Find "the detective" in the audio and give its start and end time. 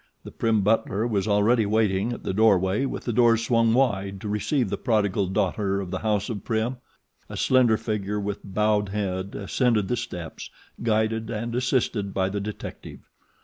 12.29-13.01